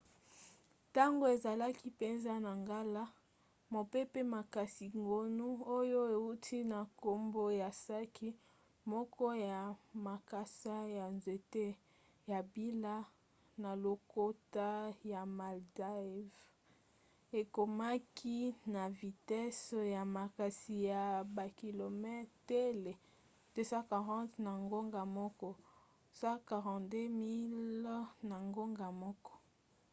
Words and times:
ntango 0.89 1.23
ezalaki 1.35 1.85
mpenza 1.95 2.33
na 2.45 2.51
ngala 2.61 3.03
mopepe 3.73 4.19
makasi 4.35 4.85
gonu 5.07 5.47
oyo 5.77 5.99
euti 6.17 6.57
na 6.71 6.79
nkombo 6.89 7.43
ya 7.61 7.69
saki 7.85 8.29
moko 8.91 9.25
ya 9.47 9.59
makasa 10.07 10.75
ya 10.97 11.05
nzete 11.17 11.65
ya 12.31 12.39
mbila 12.47 12.95
na 13.61 13.71
lokota 13.83 14.69
ya 15.11 15.21
maldives 15.37 16.35
ekomaki 17.39 18.37
na 18.75 18.83
vitese 18.99 19.79
ya 19.95 20.03
makasi 20.17 20.75
ya 20.89 21.03
bakilometele 21.35 22.93
240 23.55 24.45
na 24.45 24.51
ngonga 24.65 25.01
moko 25.17 25.47
149 26.19 27.21
miles 27.23 28.07
na 28.29 28.37
ngonga 28.49 28.89
moko 29.03 29.33